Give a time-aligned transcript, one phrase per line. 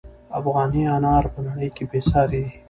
[0.39, 2.55] افغاني انار په نړۍ کې بې ساري دي.